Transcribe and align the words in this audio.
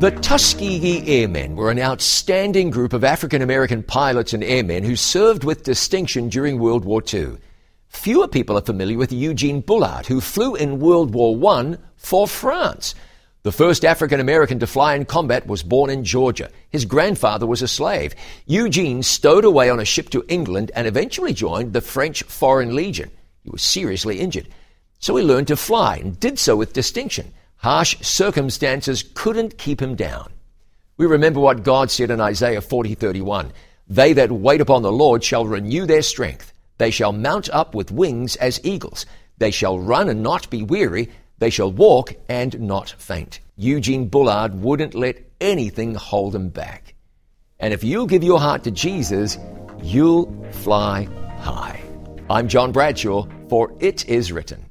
The 0.00 0.12
Tuskegee 0.12 1.06
Airmen 1.06 1.56
were 1.56 1.70
an 1.70 1.78
outstanding 1.78 2.70
group 2.70 2.94
of 2.94 3.04
African 3.04 3.42
American 3.42 3.82
pilots 3.82 4.32
and 4.32 4.42
airmen 4.42 4.82
who 4.82 4.96
served 4.96 5.44
with 5.44 5.62
distinction 5.62 6.30
during 6.30 6.58
World 6.58 6.86
War 6.86 7.02
II. 7.12 7.36
Fewer 7.88 8.26
people 8.26 8.56
are 8.56 8.62
familiar 8.62 8.96
with 8.96 9.12
Eugene 9.12 9.60
Bullard, 9.60 10.06
who 10.06 10.22
flew 10.22 10.54
in 10.54 10.80
World 10.80 11.12
War 11.12 11.38
I 11.52 11.76
for 11.98 12.26
France. 12.26 12.94
The 13.42 13.52
first 13.52 13.84
African 13.84 14.20
American 14.20 14.58
to 14.60 14.66
fly 14.66 14.94
in 14.94 15.04
combat 15.04 15.46
was 15.46 15.62
born 15.62 15.90
in 15.90 16.02
Georgia. 16.02 16.50
His 16.70 16.86
grandfather 16.86 17.46
was 17.46 17.60
a 17.60 17.68
slave. 17.68 18.14
Eugene 18.46 19.02
stowed 19.02 19.44
away 19.44 19.68
on 19.68 19.80
a 19.80 19.84
ship 19.84 20.08
to 20.10 20.24
England 20.28 20.70
and 20.74 20.86
eventually 20.86 21.34
joined 21.34 21.74
the 21.74 21.82
French 21.82 22.22
Foreign 22.22 22.74
Legion. 22.74 23.10
He 23.42 23.50
was 23.50 23.60
seriously 23.60 24.18
injured. 24.18 24.48
So 24.98 25.14
he 25.16 25.22
learned 25.22 25.48
to 25.48 25.56
fly 25.56 25.96
and 25.96 26.18
did 26.18 26.38
so 26.38 26.56
with 26.56 26.72
distinction. 26.72 27.34
Harsh 27.62 27.98
circumstances 28.00 29.04
couldn't 29.12 29.58
keep 29.58 29.82
him 29.82 29.94
down. 29.94 30.32
We 30.96 31.04
remember 31.04 31.40
what 31.40 31.62
God 31.62 31.90
said 31.90 32.10
in 32.10 32.18
Isaiah 32.18 32.62
40:31. 32.62 33.52
They 33.86 34.14
that 34.14 34.32
wait 34.32 34.62
upon 34.62 34.80
the 34.80 34.90
Lord 34.90 35.22
shall 35.22 35.44
renew 35.44 35.84
their 35.84 36.00
strength. 36.00 36.54
They 36.78 36.90
shall 36.90 37.12
mount 37.12 37.50
up 37.50 37.74
with 37.74 37.92
wings 37.92 38.36
as 38.36 38.64
eagles. 38.64 39.04
They 39.36 39.50
shall 39.50 39.78
run 39.78 40.08
and 40.08 40.22
not 40.22 40.48
be 40.48 40.62
weary. 40.62 41.10
They 41.38 41.50
shall 41.50 41.70
walk 41.70 42.14
and 42.30 42.58
not 42.60 42.94
faint. 42.96 43.40
Eugene 43.56 44.08
Bullard 44.08 44.54
wouldn't 44.54 44.94
let 44.94 45.18
anything 45.38 45.94
hold 45.96 46.34
him 46.34 46.48
back. 46.48 46.94
And 47.58 47.74
if 47.74 47.84
you'll 47.84 48.06
give 48.06 48.24
your 48.24 48.40
heart 48.40 48.64
to 48.64 48.70
Jesus, 48.70 49.36
you'll 49.82 50.32
fly 50.50 51.08
high. 51.40 51.78
I'm 52.30 52.48
John 52.48 52.72
Bradshaw 52.72 53.26
for 53.50 53.74
It 53.80 54.08
Is 54.08 54.32
Written. 54.32 54.69